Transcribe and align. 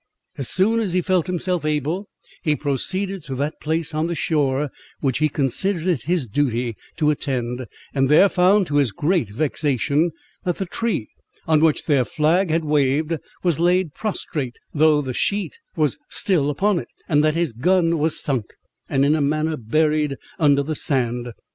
As 0.35 0.49
soon 0.49 0.79
as 0.79 0.93
he 0.93 1.01
felt 1.03 1.27
himself 1.27 1.63
able, 1.63 2.09
he 2.41 2.55
proceeded 2.55 3.23
to 3.25 3.35
that 3.35 3.61
place 3.61 3.93
on 3.93 4.07
the 4.07 4.15
shore 4.15 4.71
which 4.99 5.19
he 5.19 5.29
considered 5.29 5.85
it 5.85 6.01
his 6.05 6.25
duty 6.25 6.75
to 6.97 7.11
attend, 7.11 7.67
and 7.93 8.09
there 8.09 8.27
found, 8.27 8.65
to 8.65 8.77
his 8.77 8.91
great 8.91 9.29
vexation, 9.29 10.09
that 10.43 10.55
the 10.55 10.65
tree 10.65 11.07
on 11.45 11.59
which 11.61 11.85
their 11.85 12.03
flag 12.03 12.49
had 12.49 12.65
waved 12.65 13.15
was 13.43 13.59
laid 13.59 13.93
prostrate, 13.93 14.55
though 14.73 15.03
the 15.03 15.13
sheet 15.13 15.53
was 15.75 15.99
still 16.09 16.49
upon 16.49 16.79
it; 16.79 16.87
and 17.07 17.23
that 17.23 17.35
his 17.35 17.53
gun 17.53 17.99
was 17.99 18.19
sunk, 18.19 18.55
and 18.89 19.05
in 19.05 19.13
a 19.13 19.21
manner 19.21 19.55
buried 19.55 20.15
under 20.39 20.63
the 20.63 20.75
sand. 20.75 21.31